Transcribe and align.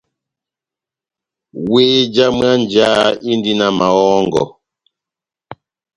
Wéh 1.69 1.97
já 2.13 2.25
mwánja 2.37 2.87
indi 3.31 3.51
na 3.59 3.67
mahɔ́ngɔ. 3.77 4.43